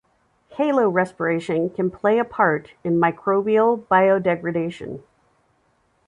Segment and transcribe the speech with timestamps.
[0.53, 5.03] Halorespiration can play a part in microbial biodegradation.